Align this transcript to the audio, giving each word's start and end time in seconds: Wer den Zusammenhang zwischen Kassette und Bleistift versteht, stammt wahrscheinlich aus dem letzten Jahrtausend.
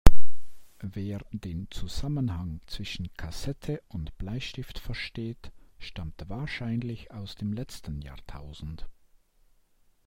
Wer 0.81 1.19
den 1.31 1.69
Zusammenhang 1.69 2.59
zwischen 2.65 3.13
Kassette 3.17 3.83
und 3.89 4.17
Bleistift 4.17 4.79
versteht, 4.79 5.51
stammt 5.77 6.27
wahrscheinlich 6.27 7.11
aus 7.11 7.35
dem 7.35 7.53
letzten 7.53 8.01
Jahrtausend. 8.01 8.87